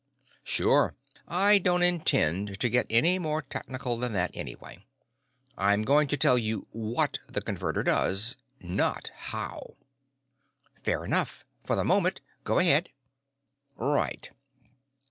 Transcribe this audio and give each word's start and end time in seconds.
"Sure. 0.43 0.95
I 1.27 1.59
don't 1.59 1.83
intend 1.83 2.59
to 2.59 2.69
get 2.69 2.87
any 2.89 3.19
more 3.19 3.43
technical 3.43 3.97
than 3.97 4.13
that, 4.13 4.31
anyway. 4.33 4.87
I'm 5.59 5.83
going 5.83 6.07
to 6.07 6.17
tell 6.17 6.39
you 6.39 6.65
what 6.71 7.19
the 7.27 7.39
Converter 7.39 7.83
does 7.83 8.35
not 8.61 9.11
how." 9.15 9.75
"Fair 10.81 11.05
enough 11.05 11.45
for 11.63 11.75
the 11.75 11.85
moment. 11.85 12.19
Go 12.43 12.57
ahead." 12.57 12.89
"Right." 13.75 14.31